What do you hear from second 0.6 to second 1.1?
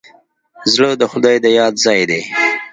زړه د